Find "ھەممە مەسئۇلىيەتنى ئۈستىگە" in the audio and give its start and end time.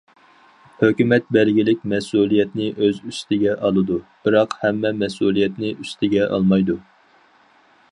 4.65-6.27